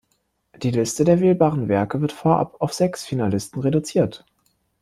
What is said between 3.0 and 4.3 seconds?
Finalisten reduziert.